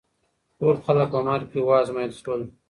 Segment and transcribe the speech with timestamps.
[0.59, 2.41] ټول خلګ په مرګ کي وازمایل سول.